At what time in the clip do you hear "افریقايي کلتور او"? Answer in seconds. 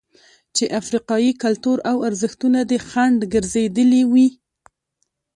0.79-1.97